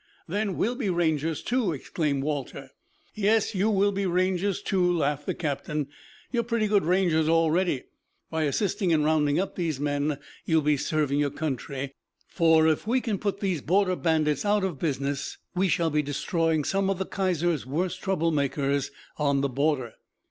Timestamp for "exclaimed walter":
1.73-2.71